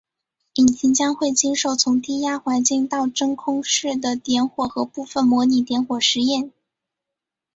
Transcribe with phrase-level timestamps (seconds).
[0.55, 6.51] 引擎将会经受从低压环境到真空室的点火和部分模拟点火实验。